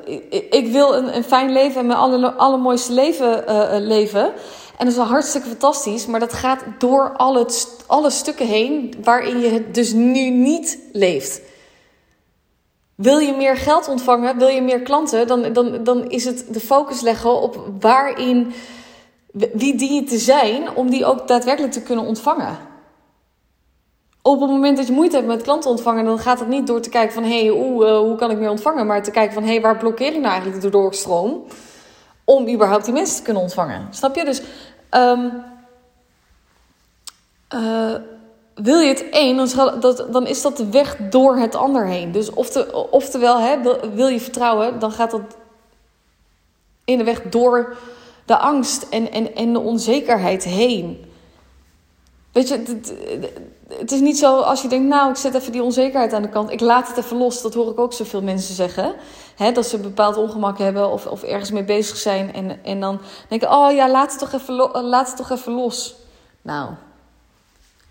ik, 0.04 0.46
ik, 0.50 0.72
wil 0.72 0.94
een, 0.94 1.16
een 1.16 1.24
fijn 1.24 1.52
leven 1.52 1.80
en 1.80 1.86
mijn 1.86 1.98
aller, 1.98 2.30
allermooiste 2.30 2.92
leven 2.92 3.44
leven. 3.86 4.24
En 4.82 4.88
dat 4.88 4.96
is 4.96 4.96
wel 4.96 5.06
hartstikke 5.06 5.48
fantastisch, 5.48 6.06
maar 6.06 6.20
dat 6.20 6.32
gaat 6.32 6.60
door 6.78 7.12
alle, 7.16 7.46
alle 7.86 8.10
stukken 8.10 8.46
heen 8.46 8.94
waarin 9.02 9.40
je 9.40 9.48
het 9.48 9.74
dus 9.74 9.92
nu 9.92 10.30
niet 10.30 10.78
leeft. 10.92 11.40
Wil 12.94 13.18
je 13.18 13.32
meer 13.36 13.56
geld 13.56 13.88
ontvangen, 13.88 14.38
wil 14.38 14.48
je 14.48 14.62
meer 14.62 14.80
klanten, 14.80 15.26
dan, 15.26 15.52
dan, 15.52 15.84
dan 15.84 16.10
is 16.10 16.24
het 16.24 16.44
de 16.50 16.60
focus 16.60 17.00
leggen 17.00 17.40
op 17.40 17.66
waarin, 17.80 18.52
wie 19.32 19.76
die 19.76 20.04
te 20.04 20.18
zijn, 20.18 20.76
om 20.76 20.90
die 20.90 21.04
ook 21.04 21.28
daadwerkelijk 21.28 21.72
te 21.72 21.82
kunnen 21.82 22.04
ontvangen. 22.04 22.56
op 24.22 24.40
het 24.40 24.50
moment 24.50 24.76
dat 24.76 24.86
je 24.86 24.92
moeite 24.92 25.16
hebt 25.16 25.28
met 25.28 25.42
klanten 25.42 25.70
ontvangen, 25.70 26.04
dan 26.04 26.18
gaat 26.18 26.38
het 26.38 26.48
niet 26.48 26.66
door 26.66 26.80
te 26.80 26.88
kijken 26.88 27.14
van 27.14 27.22
hé, 27.22 27.40
hey, 27.40 27.48
hoe, 27.48 27.86
uh, 27.86 27.98
hoe 27.98 28.16
kan 28.16 28.30
ik 28.30 28.38
meer 28.38 28.50
ontvangen, 28.50 28.86
maar 28.86 29.02
te 29.02 29.10
kijken 29.10 29.34
van 29.34 29.42
hé, 29.42 29.50
hey, 29.50 29.60
waar 29.60 29.76
blokkeer 29.76 30.12
ik 30.12 30.20
nou 30.20 30.32
eigenlijk 30.32 30.62
de 30.62 30.70
doorstroom 30.70 31.44
om 32.24 32.48
überhaupt 32.48 32.84
die 32.84 32.94
mensen 32.94 33.16
te 33.16 33.22
kunnen 33.22 33.42
ontvangen. 33.42 33.86
Snap 33.90 34.16
je? 34.16 34.24
Dus 34.24 34.42
um, 34.90 35.32
wil 38.54 38.78
je 38.78 38.88
het 38.88 39.08
één, 39.10 39.36
dan, 40.10 40.26
is 40.26 40.42
dat 40.42 40.56
de 40.56 40.70
weg 40.70 40.96
door 40.96 41.36
het 41.36 41.54
ander 41.54 41.86
heen. 41.86 42.12
Dus 42.12 42.30
ofte, 42.30 42.88
oftewel, 42.90 43.38
hè, 43.38 43.56
wil 43.94 44.08
je 44.08 44.20
vertrouwen, 44.20 44.78
dan 44.78 44.92
gaat 44.92 45.10
dat 45.10 45.36
in 46.84 46.98
de 46.98 47.04
weg 47.04 47.22
door 47.22 47.76
de 48.24 48.36
angst 48.36 48.86
en, 48.90 49.12
en, 49.12 49.34
en 49.34 49.52
de 49.52 49.60
onzekerheid 49.60 50.44
heen. 50.44 51.04
Weet 52.32 52.48
je, 52.48 52.56
het, 52.56 52.94
het, 53.78 53.92
is 53.92 54.00
niet 54.00 54.18
zo 54.18 54.40
als 54.40 54.62
je 54.62 54.68
denkt, 54.68 54.88
nou, 54.88 55.10
ik 55.10 55.16
zet 55.16 55.34
even 55.34 55.52
die 55.52 55.62
onzekerheid 55.62 56.12
aan 56.12 56.22
de 56.22 56.28
kant. 56.28 56.50
Ik 56.50 56.60
laat 56.60 56.88
het 56.88 56.96
even 56.96 57.16
los. 57.16 57.42
Dat 57.42 57.54
hoor 57.54 57.70
ik 57.70 57.80
ook 57.80 57.92
zoveel 57.92 58.22
mensen 58.22 58.54
zeggen. 58.54 58.94
Hè, 59.36 59.52
dat 59.52 59.66
ze 59.66 59.76
een 59.76 59.82
bepaald 59.82 60.16
ongemak 60.16 60.58
hebben 60.58 60.90
of, 60.90 61.06
of 61.06 61.22
ergens 61.22 61.50
mee 61.50 61.64
bezig 61.64 61.96
zijn. 61.96 62.34
En, 62.34 62.64
en 62.64 62.80
dan 62.80 63.00
denken, 63.28 63.52
oh 63.52 63.72
ja, 63.72 63.90
laat 63.90 64.10
het, 64.10 64.18
toch 64.18 64.32
even 64.32 64.54
laat 64.84 65.06
het 65.06 65.16
toch 65.16 65.30
even 65.30 65.52
los. 65.52 65.94
Nou, 66.42 66.70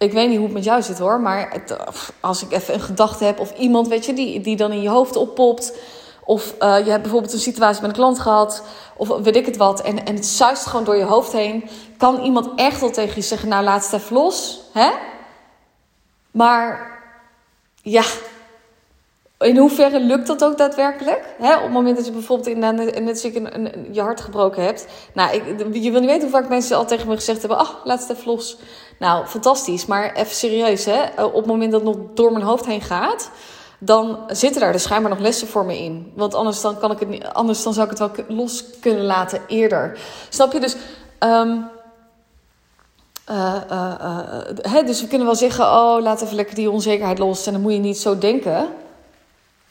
ik 0.02 0.12
weet 0.12 0.28
niet 0.28 0.38
hoe 0.38 0.46
het 0.46 0.56
met 0.56 0.64
jou 0.64 0.82
zit 0.82 1.00
hoor. 1.00 1.20
Maar 1.20 1.52
het, 1.52 1.78
als 2.20 2.44
ik 2.44 2.52
even 2.52 2.74
een 2.74 2.80
gedachte 2.80 3.24
heb 3.24 3.40
of 3.40 3.58
iemand, 3.58 3.88
weet 3.88 4.06
je, 4.06 4.14
die, 4.14 4.42
die 4.42 4.56
dan 4.56 4.72
in 4.72 4.82
je 4.82 4.90
hoofd 4.90 5.16
oppopt. 5.16 5.78
Of 6.26 6.56
uh, 6.60 6.86
je 6.86 6.90
hebt 6.90 7.02
bijvoorbeeld 7.02 7.34
een 7.34 7.40
situatie 7.40 7.82
met 7.82 7.90
een 7.90 7.96
klant 7.96 8.20
gehad. 8.20 8.64
Of 8.96 9.08
weet 9.08 9.36
ik 9.36 9.46
het 9.46 9.58
wat. 9.58 9.82
En, 9.82 10.06
en 10.06 10.16
het 10.16 10.26
zuist 10.26 10.66
gewoon 10.66 10.86
door 10.86 10.96
je 10.96 11.04
hoofd 11.04 11.32
heen. 11.32 11.70
Kan 11.98 12.22
iemand 12.24 12.50
echt 12.56 12.80
wel 12.80 12.92
tegen 12.92 13.16
je 13.16 13.22
zeggen, 13.22 13.50
nou 13.50 13.64
laat 13.64 13.84
het 13.84 14.02
even 14.02 14.16
los. 14.16 14.62
Hè? 14.74 14.90
Maar 16.32 17.00
ja, 17.82 18.04
in 19.42 19.58
hoeverre 19.58 20.00
lukt 20.00 20.28
dat 20.28 20.44
ook 20.44 20.58
daadwerkelijk? 20.58 21.36
Hè? 21.38 21.56
Op 21.56 21.62
het 21.62 21.72
moment 21.72 21.96
dat 21.96 22.06
je 22.06 22.12
bijvoorbeeld 22.12 22.48
in, 22.48 22.60
net 22.60 23.24
een, 23.24 23.56
een, 23.56 23.88
je 23.92 24.02
hart 24.02 24.22
gebroken 24.22 24.64
hebt. 24.64 24.88
Nou, 25.14 25.36
ik, 25.36 25.44
je 25.74 25.92
wil 25.92 26.00
niet 26.00 26.10
weten 26.10 26.22
hoe 26.22 26.40
vaak 26.40 26.50
mensen 26.50 26.78
al 26.78 26.86
tegen 26.86 27.08
me 27.08 27.16
gezegd 27.16 27.40
hebben: 27.40 27.60
oh, 27.60 27.70
laat 27.84 28.00
het 28.08 28.18
even 28.18 28.32
los. 28.32 28.58
Nou, 29.00 29.26
fantastisch. 29.26 29.86
Maar 29.86 30.14
even 30.14 30.36
serieus, 30.36 30.86
hè? 30.86 31.24
Op 31.24 31.36
het 31.36 31.46
moment 31.46 31.72
dat 31.72 31.82
het 31.82 31.96
nog 31.96 32.06
door 32.14 32.32
mijn 32.32 32.46
hoofd 32.46 32.66
heen 32.66 32.82
gaat, 32.82 33.32
dan 33.80 34.20
zitten 34.28 34.62
daar 34.62 34.72
dus 34.72 34.84
schijnbaar 34.84 35.12
nog 35.12 35.20
lessen 35.20 35.48
voor 35.48 35.66
me 35.66 35.78
in. 35.78 36.12
Want 36.16 36.34
anders 36.34 36.62
dan, 36.62 36.80
kan 36.80 36.92
ik 36.92 37.00
het 37.00 37.10
niet, 37.10 37.26
anders 37.26 37.64
dan 37.64 37.74
zou 37.74 37.90
ik 37.90 37.98
het 37.98 38.18
wel 38.18 38.38
los 38.38 38.64
kunnen 38.80 39.06
laten 39.06 39.42
eerder. 39.48 40.00
Snap 40.30 40.54
je? 40.54 40.60
Dus. 40.60 40.76
Um, 41.20 41.70
uh, 43.30 43.56
uh, 43.72 44.86
dus 44.86 45.02
we 45.02 45.08
kunnen 45.08 45.28
wel 45.28 45.36
zeggen: 45.36 45.66
Oh, 45.66 46.02
laat 46.02 46.22
even 46.22 46.36
lekker 46.36 46.56
die 46.56 46.72
onzekerheid 46.72 47.20
los. 47.20 47.46
En 47.46 47.54
dan 47.54 47.62
moet 47.62 47.74
je 47.74 47.80
niet 47.80 47.98
zo 47.98 48.18
denken. 48.18 48.68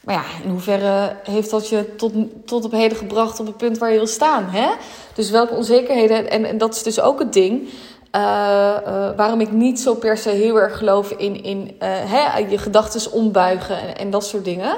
Maar 0.01 0.15
ja, 0.15 0.23
in 0.43 0.49
hoeverre 0.49 1.15
heeft 1.23 1.49
dat 1.49 1.69
je 1.69 1.95
tot, 1.95 2.13
tot 2.45 2.65
op 2.65 2.71
heden 2.71 2.97
gebracht 2.97 3.39
op 3.39 3.45
het 3.45 3.57
punt 3.57 3.77
waar 3.77 3.91
je 3.91 3.97
wil 3.97 4.07
staan? 4.07 4.45
Hè? 4.49 4.71
Dus 5.13 5.29
welke 5.29 5.53
onzekerheden, 5.53 6.29
en, 6.29 6.45
en 6.45 6.57
dat 6.57 6.75
is 6.75 6.83
dus 6.83 6.99
ook 6.99 7.19
het 7.19 7.33
ding. 7.33 7.69
Uh, 8.15 8.21
uh, 8.21 9.09
waarom 9.15 9.41
ik 9.41 9.51
niet 9.51 9.79
zo 9.79 9.95
per 9.95 10.17
se 10.17 10.29
heel 10.29 10.59
erg 10.59 10.77
geloof 10.77 11.11
in, 11.11 11.43
in 11.43 11.57
uh, 11.63 11.71
hè, 11.81 12.37
je 12.37 12.57
gedachten 12.57 13.11
ombuigen 13.11 13.79
en, 13.79 13.97
en, 13.97 14.09
dat 14.09 14.25
soort 14.25 14.43
dingen. 14.43 14.77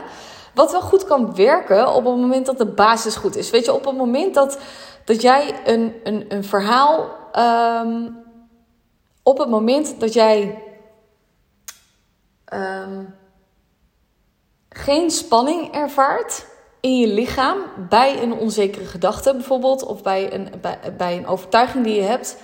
Wat 0.53 0.71
wel 0.71 0.81
goed 0.81 1.05
kan 1.05 1.35
werken 1.35 1.93
op 1.93 2.05
het 2.05 2.15
moment 2.15 2.45
dat 2.45 2.57
de 2.57 2.65
basis 2.65 3.15
goed 3.15 3.35
is. 3.35 3.49
Weet 3.49 3.65
je, 3.65 3.73
op 3.73 3.85
het 3.85 3.97
moment 3.97 4.33
dat, 4.33 4.59
dat 5.05 5.21
jij 5.21 5.53
een, 5.65 5.93
een, 6.03 6.25
een 6.27 6.43
verhaal. 6.43 7.09
Um, 7.85 8.17
op 9.23 9.37
het 9.37 9.49
moment 9.49 9.99
dat 9.99 10.13
jij. 10.13 10.63
Um, 12.53 13.21
geen 14.73 15.11
spanning 15.11 15.73
ervaart 15.73 16.45
in 16.79 16.97
je 16.99 17.07
lichaam 17.07 17.57
bij 17.89 18.21
een 18.21 18.33
onzekere 18.33 18.85
gedachte 18.85 19.33
bijvoorbeeld, 19.33 19.83
of 19.83 20.01
bij 20.01 20.33
een, 20.33 20.49
bij, 20.61 20.79
bij 20.97 21.17
een 21.17 21.27
overtuiging 21.27 21.83
die 21.83 21.95
je 21.95 22.01
hebt, 22.01 22.37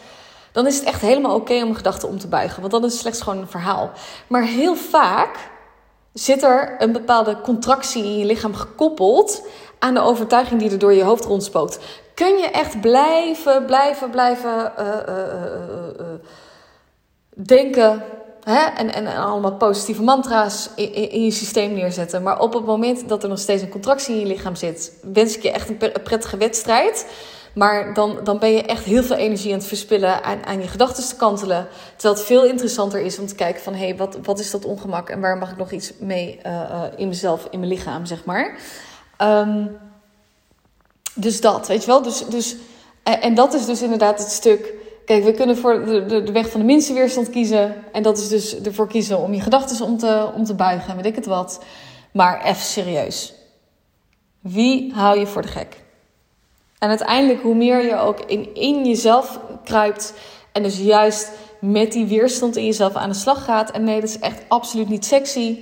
dan 0.52 0.68
is 0.68 0.76
het 0.76 0.88
echt 0.88 1.02
helemaal 1.02 1.36
oké 1.36 1.54
om 1.54 1.70
een 1.70 1.76
gedachte 1.76 2.08
om 2.08 2.20
te 2.20 2.28
buigen. 2.28 2.60
Want 2.62 2.72
dan 2.72 2.86
is 2.86 3.00
slechts 3.00 3.22
gewoon 3.22 3.40
een 3.40 3.48
verhaal. 3.48 3.92
Maar 4.28 4.44
heel 4.44 4.76
vaak 4.76 5.50
zit 6.14 6.44
er 6.44 6.76
een 6.80 6.92
bepaalde 6.92 7.42
contractie 7.42 8.04
in 8.04 8.18
je 8.18 8.26
lichaam 8.26 8.56
gekoppeld 8.56 9.48
aan 9.80 9.94
de 9.94 10.02
overtuiging 10.02 10.60
die 10.60 10.72
er 10.72 10.80
door 10.80 10.94
je 10.94 11.04
hoofd 11.04 11.26
rondspookt. 11.26 11.80
Kun 12.14 12.38
je 12.38 12.50
echt 12.50 12.82
blijven, 12.82 13.66
blijven, 13.66 14.10
blijven 14.10 14.74
uh, 14.80 14.86
uh, 14.86 15.16
uh, 16.00 16.06
denken 17.32 18.04
Hè? 18.50 18.60
En, 18.60 18.94
en, 18.94 19.08
allemaal 19.08 19.54
positieve 19.54 20.04
mantra's 20.04 20.70
in, 20.76 20.94
in, 21.12 21.24
je 21.24 21.32
systeem 21.32 21.74
neerzetten. 21.74 22.24
Maar 22.24 22.40
op 22.40 22.54
het 22.54 22.66
moment 22.66 23.10
dat 23.10 23.24
er 23.24 23.30
nog 23.30 23.40
steeds 23.40 23.62
een 23.62 23.70
contractie 23.70 24.14
in 24.14 24.20
je 24.20 24.26
lichaam 24.26 24.56
zit, 24.56 24.94
wens 25.02 25.36
ik 25.38 25.44
je 25.44 25.52
echt 25.52 25.70
een 25.70 25.78
prettige 26.04 26.38
wedstrijd. 26.38 27.06
Maar 27.54 27.94
dan, 27.94 28.20
dan 28.24 28.40
ben 28.40 28.52
je 28.52 28.64
echt 28.64 28.84
heel 28.84 29.04
veel 29.04 29.16
energie 29.16 29.52
aan 29.52 29.58
het 29.58 29.68
verspillen, 29.68 30.24
aan, 30.24 30.46
aan 30.46 30.62
je 30.62 30.68
gedachten 30.68 31.08
te 31.08 31.16
kantelen. 31.16 31.68
Terwijl 31.96 32.16
het 32.16 32.26
veel 32.26 32.46
interessanter 32.46 33.00
is 33.02 33.20
om 33.20 33.28
te 33.28 33.36
kijken 33.36 33.62
van... 33.62 33.74
hé, 33.74 33.86
hey, 33.86 33.98
wat, 33.98 34.18
wat 34.24 34.40
is 34.40 34.52
dat 34.52 34.66
ongemak 34.66 35.10
en 35.10 35.20
waar 35.20 35.38
mag 35.38 35.52
ik 35.52 35.58
nog 35.58 35.72
iets 35.72 35.92
mee 36.00 36.40
uh, 36.46 36.52
uh, 36.52 36.84
in 36.96 37.08
mezelf, 37.08 37.48
in 37.50 37.60
mijn 37.60 37.72
lichaam, 37.72 38.06
zeg 38.06 38.26
maar. 38.26 38.58
Um, 39.22 39.78
dus 41.14 41.42
dat, 41.42 41.68
weet 41.68 41.82
je 41.82 41.88
wel. 41.88 42.02
Dus, 42.02 42.26
dus, 42.26 42.56
en 43.04 43.36
dat 43.36 43.54
is 43.54 43.66
dus 43.66 43.82
inderdaad 43.82 44.20
het 44.20 44.32
stuk 44.32 44.74
Kijk, 45.10 45.24
we 45.24 45.32
kunnen 45.32 45.58
voor 45.58 45.86
de, 45.86 46.06
de, 46.06 46.24
de, 46.24 46.32
weg 46.32 46.50
van 46.50 46.60
de 46.60 46.66
minste 46.66 46.94
weerstand 46.94 47.30
kiezen. 47.30 47.76
En 47.92 48.04
dat 48.04 48.18
is 48.18 48.28
dus 48.28 48.62
ervoor 48.62 48.88
kiezen 48.88 49.20
om 49.20 49.34
je 49.34 49.42
gedachten 49.42 49.86
om 49.86 49.98
te, 49.98 50.30
om 50.36 50.44
te 50.44 50.54
buigen 50.54 50.90
en 50.90 50.96
weet 50.96 51.06
ik 51.06 51.16
het 51.16 51.26
wat. 51.26 51.64
Maar 52.12 52.44
even 52.44 52.62
serieus. 52.62 53.34
Wie 54.40 54.94
hou 54.94 55.20
je 55.20 55.28
voor 55.28 55.42
de 55.42 55.48
gek? 55.48 55.84
En 56.80 56.90
uiteindelijk, 56.90 57.42
hoe 57.42 57.56
meer 57.56 57.86
je 57.86 57.96
ook 57.96 58.20
in, 58.20 58.56
in 58.56 58.86
jezelf 58.86 59.40
kruipt. 59.64 60.14
En 60.52 60.64
dus 60.64 60.80
juist 60.80 61.32
met 61.62 61.92
die 61.92 62.06
weerstand 62.06 62.56
in 62.56 62.66
jezelf 62.66 62.96
aan 62.96 63.10
de 63.10 63.16
slag 63.16 63.44
gaat. 63.44 63.72
En 63.72 63.84
nee, 63.84 64.00
dat 64.00 64.10
is 64.10 64.20
echt 64.20 64.42
absoluut 64.48 64.90
niet 64.90 65.06
sexy. 65.06 65.60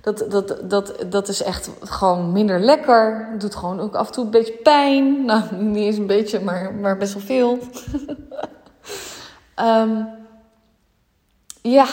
Dat, 0.00 0.24
dat, 0.28 0.70
dat, 0.70 1.04
dat 1.08 1.28
is 1.28 1.42
echt 1.42 1.70
gewoon 1.80 2.32
minder 2.32 2.60
lekker. 2.60 3.34
Doet 3.38 3.54
gewoon 3.54 3.80
ook 3.80 3.94
af 3.94 4.06
en 4.06 4.12
toe 4.12 4.24
een 4.24 4.30
beetje 4.30 4.58
pijn. 4.62 5.24
Nou, 5.24 5.42
niet 5.54 5.84
eens 5.84 5.96
een 5.96 6.06
beetje, 6.06 6.40
maar, 6.40 6.74
maar 6.74 6.96
best 6.96 7.12
wel 7.12 7.22
veel. 7.22 7.58
Um, 9.60 10.08
ja, 11.62 11.86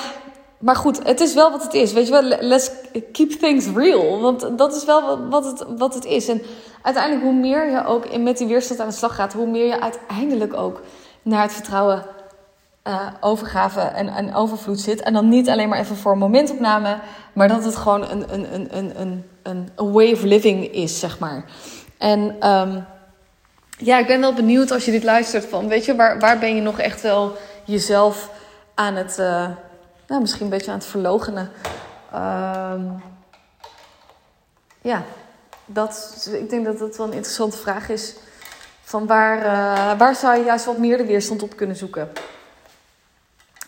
maar 0.57 0.75
goed, 0.75 1.03
het 1.03 1.19
is 1.19 1.33
wel 1.33 1.51
wat 1.51 1.63
het 1.63 1.73
is. 1.73 1.93
Weet 1.93 2.07
je 2.07 2.11
wel, 2.11 2.37
let's 2.39 2.71
keep 3.11 3.31
things 3.31 3.65
real. 3.75 4.21
Want 4.21 4.57
dat 4.57 4.75
is 4.75 4.85
wel 4.85 5.27
wat 5.29 5.45
het, 5.45 5.65
wat 5.77 5.93
het 5.93 6.05
is. 6.05 6.27
En 6.27 6.41
uiteindelijk, 6.81 7.23
hoe 7.23 7.33
meer 7.33 7.69
je 7.69 7.85
ook 7.85 8.17
met 8.17 8.37
die 8.37 8.47
weerstand 8.47 8.79
aan 8.79 8.87
de 8.87 8.93
slag 8.93 9.15
gaat, 9.15 9.33
hoe 9.33 9.47
meer 9.47 9.65
je 9.65 9.81
uiteindelijk 9.81 10.53
ook 10.53 10.81
naar 11.21 11.41
het 11.41 11.53
vertrouwen, 11.53 12.05
uh, 12.87 13.07
overgave 13.19 13.79
en, 13.79 14.07
en 14.07 14.35
overvloed 14.35 14.79
zit. 14.79 15.01
En 15.01 15.13
dan 15.13 15.29
niet 15.29 15.49
alleen 15.49 15.69
maar 15.69 15.79
even 15.79 15.95
voor 15.95 16.11
een 16.11 16.17
momentopname, 16.17 16.97
maar 17.33 17.47
dat 17.47 17.63
het 17.63 17.75
gewoon 17.75 18.09
een, 18.09 18.33
een, 18.33 18.53
een, 18.53 18.77
een, 18.77 19.01
een, 19.43 19.69
een 19.75 19.91
way 19.91 20.11
of 20.11 20.21
living 20.21 20.73
is, 20.73 20.99
zeg 20.99 21.19
maar. 21.19 21.45
En 21.97 22.49
um, 22.49 22.85
ja, 23.77 23.97
ik 23.97 24.07
ben 24.07 24.19
wel 24.19 24.33
benieuwd 24.33 24.71
als 24.71 24.85
je 24.85 24.91
dit 24.91 25.03
luistert 25.03 25.45
van, 25.45 25.67
weet 25.67 25.85
je, 25.85 25.95
waar, 25.95 26.19
waar 26.19 26.39
ben 26.39 26.55
je 26.55 26.61
nog 26.61 26.79
echt 26.79 27.01
wel 27.01 27.35
jezelf 27.67 28.29
aan 28.73 28.95
het, 28.95 29.17
uh, 29.19 29.47
nou, 30.07 30.21
misschien 30.21 30.43
een 30.43 30.49
beetje 30.49 30.71
aan 30.71 30.77
het 30.77 30.87
verlogenen. 30.87 31.51
Uh, 32.13 32.81
ja, 34.81 35.03
dat, 35.65 36.27
ik 36.33 36.49
denk 36.49 36.65
dat 36.65 36.77
dat 36.79 36.97
wel 36.97 37.05
een 37.05 37.13
interessante 37.13 37.57
vraag 37.57 37.89
is. 37.89 38.15
Van 38.81 39.07
waar, 39.07 39.37
uh, 39.37 39.97
waar 39.97 40.15
zou 40.15 40.37
je 40.37 40.43
juist 40.43 40.65
wat 40.65 40.77
meer 40.77 40.97
de 40.97 41.05
weerstand 41.05 41.43
op 41.43 41.55
kunnen 41.55 41.75
zoeken? 41.75 42.09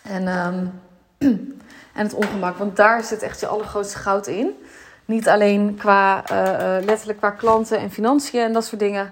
En, 0.01 0.27
um, 0.27 0.81
en 1.97 2.03
het 2.05 2.13
ongemak, 2.13 2.57
want 2.57 2.75
daar 2.75 3.03
zit 3.03 3.21
echt 3.21 3.39
je 3.39 3.47
allergrootste 3.47 3.97
goud 3.97 4.27
in. 4.27 4.63
Niet 5.05 5.27
alleen 5.27 5.75
qua, 5.77 6.23
uh, 6.31 6.85
letterlijk 6.85 7.17
qua 7.17 7.31
klanten 7.31 7.77
en 7.77 7.91
financiën 7.91 8.41
en 8.41 8.53
dat 8.53 8.65
soort 8.65 8.79
dingen. 8.79 9.11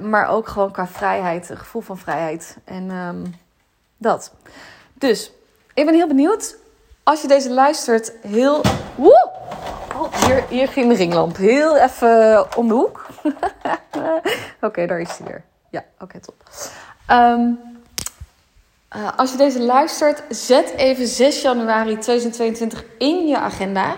maar 0.00 0.28
ook 0.28 0.48
gewoon 0.48 0.72
qua 0.72 0.86
vrijheid, 0.86 1.50
een 1.50 1.56
gevoel 1.56 1.82
van 1.82 1.98
vrijheid. 1.98 2.56
En 2.64 2.90
um, 2.90 3.34
dat. 3.96 4.32
Dus, 4.94 5.32
ik 5.74 5.84
ben 5.84 5.94
heel 5.94 6.06
benieuwd. 6.06 6.56
Als 7.02 7.22
je 7.22 7.28
deze 7.28 7.50
luistert, 7.50 8.12
heel... 8.20 8.60
Woe! 8.94 9.30
Oh, 9.96 10.26
hier, 10.26 10.44
hier 10.48 10.68
ging 10.68 10.88
de 10.88 10.94
ringlamp. 10.94 11.36
Heel 11.36 11.76
even 11.76 12.46
om 12.56 12.68
de 12.68 12.74
hoek. 12.74 13.06
oké, 14.60 14.86
daar 14.86 15.00
is 15.00 15.18
hij 15.18 15.26
weer. 15.26 15.44
Ja, 15.70 15.84
oké, 15.98 16.20
top. 16.20 16.34
Um, 17.10 17.58
uh, 18.96 19.08
als 19.16 19.30
je 19.30 19.36
deze 19.36 19.62
luistert, 19.62 20.22
zet 20.28 20.74
even 20.76 21.06
6 21.06 21.42
januari 21.42 21.98
2022 21.98 22.84
in 22.98 23.26
je 23.26 23.38
agenda. 23.38 23.96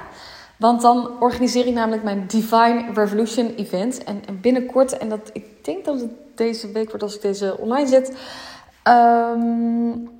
Want 0.56 0.80
dan 0.80 1.20
organiseer 1.20 1.66
ik 1.66 1.74
namelijk 1.74 2.02
mijn 2.02 2.26
Divine 2.26 2.84
Revolution 2.94 3.54
event. 3.54 4.04
En, 4.04 4.22
en 4.26 4.40
binnenkort, 4.40 4.98
en 4.98 5.08
dat, 5.08 5.30
ik 5.32 5.64
denk 5.64 5.84
dat 5.84 6.00
het 6.00 6.10
deze 6.34 6.72
week 6.72 6.88
wordt 6.88 7.02
als 7.02 7.14
ik 7.14 7.22
deze 7.22 7.58
online 7.58 7.88
zet... 7.88 8.16
Um, 8.88 10.10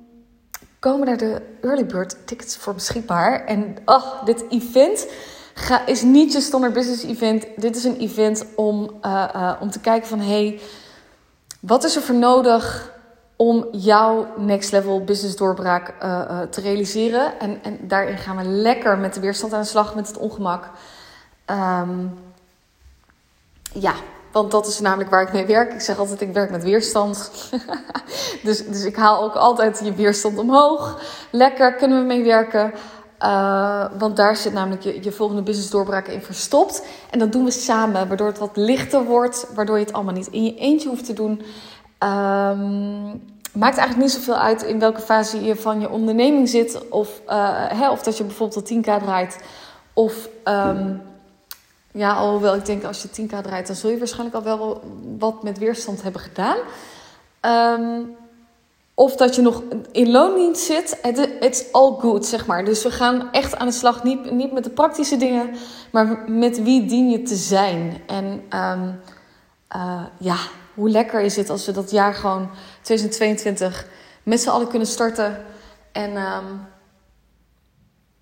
komen 0.79 1.05
daar 1.05 1.17
de 1.17 1.41
early 1.61 1.85
bird 1.85 2.27
tickets 2.27 2.57
voor 2.57 2.73
beschikbaar. 2.73 3.45
En 3.45 3.77
ach, 3.85 4.21
dit 4.23 4.45
event 4.49 5.07
ga, 5.53 5.85
is 5.85 6.01
niet 6.01 6.33
je 6.33 6.41
standaard 6.41 6.73
business 6.73 7.03
event. 7.03 7.45
Dit 7.55 7.75
is 7.75 7.83
een 7.83 7.97
event 7.97 8.45
om, 8.55 8.91
uh, 9.05 9.29
uh, 9.35 9.53
om 9.59 9.71
te 9.71 9.79
kijken 9.79 10.07
van... 10.07 10.19
hey, 10.19 10.59
wat 11.59 11.83
is 11.83 11.95
er 11.95 12.01
voor 12.01 12.15
nodig 12.15 12.93
om 13.35 13.67
jouw 13.71 14.27
next 14.37 14.71
level 14.71 15.03
business 15.03 15.35
doorbraak 15.35 15.93
uh, 16.03 16.41
te 16.41 16.61
realiseren? 16.61 17.39
En, 17.39 17.63
en 17.63 17.77
daarin 17.81 18.17
gaan 18.17 18.37
we 18.37 18.43
lekker 18.43 18.97
met 18.97 19.13
de 19.13 19.19
weerstand 19.19 19.53
aan 19.53 19.61
de 19.61 19.67
slag, 19.67 19.95
met 19.95 20.07
het 20.07 20.17
ongemak. 20.17 20.69
Um, 21.45 22.19
ja, 23.73 23.93
want 24.37 24.51
dat 24.51 24.67
is 24.67 24.79
namelijk 24.79 25.09
waar 25.09 25.21
ik 25.21 25.33
mee 25.33 25.45
werk. 25.45 25.73
Ik 25.73 25.81
zeg 25.81 25.97
altijd, 25.97 26.21
ik 26.21 26.33
werk 26.33 26.51
met 26.51 26.63
weerstand. 26.63 27.31
dus, 28.43 28.67
dus 28.67 28.83
ik 28.83 28.95
haal 28.95 29.23
ook 29.23 29.35
altijd 29.35 29.81
je 29.83 29.93
weerstand 29.93 30.37
omhoog. 30.37 31.01
Lekker, 31.31 31.75
kunnen 31.75 31.99
we 31.99 32.05
mee 32.05 32.23
werken. 32.23 32.73
Uh, 33.21 33.85
want 33.97 34.15
daar 34.15 34.35
zit 34.35 34.53
namelijk 34.53 34.83
je, 34.83 35.03
je 35.03 35.11
volgende 35.11 35.41
business 35.41 35.69
doorbraak 35.69 36.07
in 36.07 36.21
verstopt. 36.21 36.85
En 37.09 37.19
dat 37.19 37.31
doen 37.31 37.43
we 37.43 37.51
samen, 37.51 38.07
waardoor 38.07 38.27
het 38.27 38.37
wat 38.37 38.57
lichter 38.57 39.03
wordt. 39.03 39.47
Waardoor 39.55 39.77
je 39.77 39.85
het 39.85 39.93
allemaal 39.93 40.13
niet 40.13 40.27
in 40.27 40.43
je 40.43 40.55
eentje 40.55 40.89
hoeft 40.89 41.05
te 41.05 41.13
doen. 41.13 41.41
Um, 42.03 43.21
maakt 43.53 43.77
eigenlijk 43.77 43.97
niet 43.97 44.11
zoveel 44.11 44.37
uit 44.37 44.63
in 44.63 44.79
welke 44.79 45.01
fase 45.01 45.43
je 45.43 45.55
van 45.55 45.79
je 45.79 45.89
onderneming 45.89 46.49
zit. 46.49 46.89
Of, 46.89 47.21
uh, 47.29 47.49
hè, 47.53 47.89
of 47.89 48.03
dat 48.03 48.17
je 48.17 48.23
bijvoorbeeld 48.23 48.69
al 48.69 48.77
10k 48.77 49.03
draait. 49.03 49.39
Of... 49.93 50.29
Um, 50.43 51.01
ja, 51.97 52.13
alhoewel 52.13 52.55
ik 52.55 52.65
denk 52.65 52.83
als 52.83 53.01
je 53.01 53.07
10k 53.21 53.41
draait, 53.41 53.67
dan 53.67 53.75
zul 53.75 53.89
je 53.89 53.97
waarschijnlijk 53.97 54.35
al 54.35 54.43
wel 54.43 54.81
wat 55.17 55.43
met 55.43 55.57
weerstand 55.57 56.03
hebben 56.03 56.21
gedaan. 56.21 56.57
Um, 57.81 58.15
of 58.93 59.15
dat 59.15 59.35
je 59.35 59.41
nog 59.41 59.63
in 59.91 60.11
loondienst 60.11 60.63
zit. 60.63 60.99
It's 61.39 61.71
all 61.71 61.95
good, 61.99 62.25
zeg 62.25 62.45
maar. 62.45 62.65
Dus 62.65 62.83
we 62.83 62.91
gaan 62.91 63.31
echt 63.31 63.55
aan 63.55 63.67
de 63.67 63.73
slag. 63.73 64.03
Niet, 64.03 64.31
niet 64.31 64.51
met 64.51 64.63
de 64.63 64.69
praktische 64.69 65.17
dingen, 65.17 65.55
maar 65.91 66.23
met 66.27 66.63
wie 66.63 66.85
dien 66.85 67.09
je 67.09 67.21
te 67.21 67.35
zijn. 67.35 68.01
En 68.07 68.25
um, 68.25 68.99
uh, 69.75 70.03
ja, 70.17 70.37
hoe 70.73 70.89
lekker 70.89 71.21
is 71.21 71.35
het 71.35 71.49
als 71.49 71.65
we 71.65 71.71
dat 71.71 71.91
jaar 71.91 72.13
gewoon 72.13 72.49
2022 72.81 73.87
met 74.23 74.41
z'n 74.41 74.49
allen 74.49 74.67
kunnen 74.67 74.87
starten. 74.87 75.45
En 75.91 76.15
um, 76.15 76.67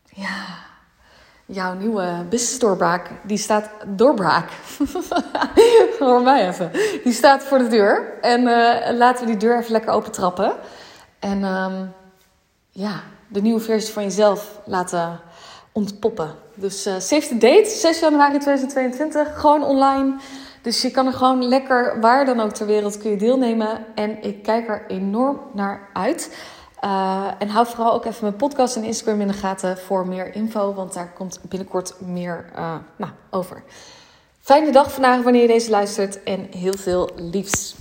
ja 0.05 0.63
jouw 1.45 1.73
nieuwe 1.73 2.25
business 2.29 2.59
doorbraak, 2.59 3.09
die 3.23 3.37
staat 3.37 3.69
doorbraak. 3.87 4.49
Hoor 5.99 6.21
mij 6.21 6.47
even. 6.47 6.71
Die 7.03 7.13
staat 7.13 7.43
voor 7.43 7.57
de 7.57 7.67
deur. 7.67 8.13
En 8.21 8.41
uh, 8.41 8.97
laten 8.97 9.25
we 9.25 9.31
die 9.31 9.39
deur 9.39 9.57
even 9.59 9.71
lekker 9.71 9.91
open 9.91 10.11
trappen. 10.11 10.53
En 11.19 11.43
um, 11.43 11.93
ja, 12.71 13.01
de 13.27 13.41
nieuwe 13.41 13.59
versie 13.59 13.93
van 13.93 14.03
jezelf 14.03 14.61
laten 14.65 15.19
ontpoppen. 15.71 16.35
Dus 16.53 16.87
uh, 16.87 16.93
save 16.99 17.27
the 17.27 17.37
date, 17.37 17.69
6 17.69 17.99
januari 17.99 18.37
2022. 18.37 19.39
Gewoon 19.39 19.63
online. 19.63 20.15
Dus 20.61 20.81
je 20.81 20.91
kan 20.91 21.05
er 21.05 21.13
gewoon 21.13 21.47
lekker, 21.47 21.99
waar 21.99 22.25
dan 22.25 22.39
ook 22.39 22.51
ter 22.51 22.65
wereld, 22.65 22.97
kun 22.97 23.09
je 23.09 23.17
deelnemen. 23.17 23.85
En 23.95 24.23
ik 24.23 24.43
kijk 24.43 24.69
er 24.69 24.85
enorm 24.87 25.39
naar 25.53 25.89
uit. 25.93 26.37
Uh, 26.84 27.27
en 27.39 27.50
hou 27.50 27.67
vooral 27.67 27.94
ook 27.94 28.05
even 28.05 28.24
mijn 28.24 28.36
podcast 28.36 28.75
en 28.75 28.84
Instagram 28.84 29.22
in 29.22 29.27
de 29.27 29.34
gaten 29.34 29.77
voor 29.77 30.08
meer 30.08 30.36
info, 30.36 30.74
want 30.74 30.94
daar 30.94 31.13
komt 31.13 31.39
binnenkort 31.41 31.94
meer 32.00 32.46
uh, 32.55 32.75
nou, 32.96 33.12
over. 33.29 33.63
Fijne 34.41 34.72
dag 34.72 34.91
vandaag 34.91 35.22
wanneer 35.22 35.41
je 35.41 35.48
deze 35.48 35.70
luistert 35.70 36.24
en 36.24 36.48
heel 36.51 36.74
veel 36.77 37.10
liefs. 37.15 37.75